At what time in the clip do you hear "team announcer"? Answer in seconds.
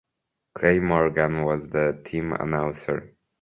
2.03-3.15